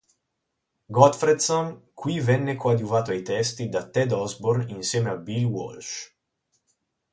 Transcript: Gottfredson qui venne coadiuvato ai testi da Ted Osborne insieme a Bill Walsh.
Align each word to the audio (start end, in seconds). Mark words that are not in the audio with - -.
Gottfredson 0.97 1.79
qui 1.93 2.19
venne 2.19 2.55
coadiuvato 2.55 3.11
ai 3.11 3.21
testi 3.21 3.69
da 3.69 3.87
Ted 3.87 4.11
Osborne 4.11 4.71
insieme 4.71 5.11
a 5.11 5.15
Bill 5.15 5.43
Walsh. 5.45 6.11